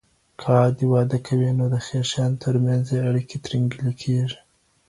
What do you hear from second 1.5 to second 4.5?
نو د خيښانو تر منځ ئې اړيکي ترينګلي کيږي.